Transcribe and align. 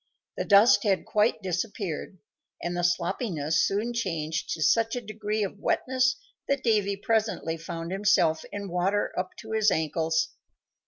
The 0.35 0.45
dust 0.45 0.81
had 0.83 1.05
quite 1.05 1.43
disappeared, 1.43 2.17
and 2.63 2.75
the 2.75 2.81
sloppiness 2.81 3.61
soon 3.61 3.93
changed 3.93 4.49
to 4.55 4.61
such 4.63 4.95
a 4.95 4.99
degree 5.05 5.43
of 5.43 5.59
wetness 5.59 6.15
that 6.47 6.63
Davy 6.63 6.95
presently 6.97 7.55
found 7.55 7.91
himself 7.91 8.43
in 8.51 8.67
water 8.67 9.13
up 9.15 9.35
to 9.41 9.51
his 9.51 9.69
ankles. 9.69 10.29